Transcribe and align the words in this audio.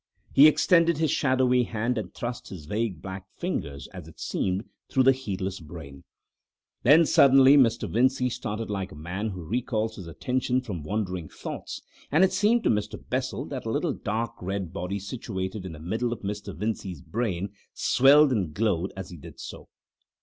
He 0.33 0.47
extended 0.47 0.97
his 0.97 1.11
shadowy 1.11 1.61
hand 1.61 1.95
and 1.95 2.11
thrust 2.11 2.47
his 2.47 2.65
vague 2.65 3.03
black 3.03 3.23
fingers, 3.37 3.85
as 3.93 4.07
it 4.07 4.19
seemed, 4.19 4.63
through 4.89 5.03
the 5.03 5.11
heedless 5.11 5.59
brain. 5.59 6.03
Then, 6.81 7.05
suddenly, 7.05 7.55
Mr. 7.55 7.87
Vincey 7.87 8.27
started 8.27 8.71
like 8.71 8.91
a 8.91 8.95
man 8.95 9.27
who 9.29 9.43
recalls 9.45 9.97
his 9.97 10.07
attention 10.07 10.59
from 10.61 10.81
wandering 10.81 11.29
thoughts, 11.29 11.83
and 12.11 12.23
it 12.23 12.33
seemed 12.33 12.63
to 12.63 12.71
Mr. 12.71 12.99
Bessel 13.09 13.45
that 13.49 13.67
a 13.67 13.71
little 13.71 13.93
dark 13.93 14.31
red 14.41 14.73
body 14.73 14.97
situated 14.97 15.67
in 15.67 15.71
the 15.71 15.79
middle 15.79 16.11
of 16.11 16.21
Mr. 16.21 16.51
Vincey's 16.57 17.03
brain 17.03 17.49
swelled 17.75 18.31
and 18.33 18.55
glowed 18.55 18.91
as 18.97 19.11
he 19.11 19.17
did 19.17 19.39
so. 19.39 19.69